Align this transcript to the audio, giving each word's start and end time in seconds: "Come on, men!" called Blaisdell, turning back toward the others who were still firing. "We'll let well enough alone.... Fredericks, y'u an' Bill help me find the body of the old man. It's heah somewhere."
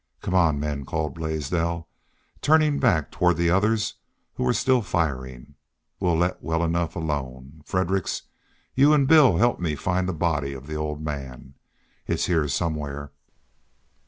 "Come 0.21 0.33
on, 0.33 0.59
men!" 0.59 0.83
called 0.83 1.13
Blaisdell, 1.13 1.87
turning 2.41 2.79
back 2.79 3.11
toward 3.11 3.37
the 3.37 3.51
others 3.51 3.97
who 4.33 4.43
were 4.43 4.51
still 4.51 4.81
firing. 4.81 5.53
"We'll 5.99 6.17
let 6.17 6.41
well 6.41 6.63
enough 6.63 6.95
alone.... 6.95 7.61
Fredericks, 7.65 8.23
y'u 8.73 8.95
an' 8.95 9.05
Bill 9.05 9.37
help 9.37 9.59
me 9.59 9.75
find 9.75 10.09
the 10.09 10.13
body 10.13 10.53
of 10.53 10.65
the 10.65 10.73
old 10.73 11.03
man. 11.05 11.53
It's 12.07 12.25
heah 12.25 12.49
somewhere." 12.49 13.11